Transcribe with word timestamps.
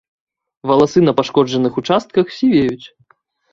Валасы 0.71 0.99
на 1.07 1.13
пашкоджаных 1.19 1.73
участках 1.83 2.35
сівеюць. 2.39 2.85